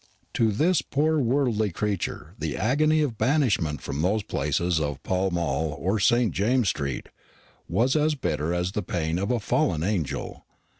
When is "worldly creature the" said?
1.19-2.57